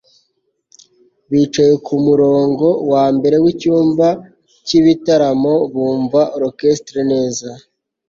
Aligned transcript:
Bicaye 1.31 1.73
kumurongo 1.85 2.67
wambere 2.91 3.35
wicyumba 3.43 4.07
cyibitaramo 4.65 5.53
bumva 5.73 6.21
orchestre 6.37 6.99
neza 7.11 7.49